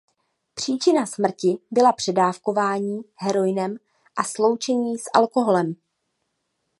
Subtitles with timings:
[0.53, 3.77] Příčina smrti byla předávkování heroinem
[4.15, 5.75] a sloučení s alkoholem.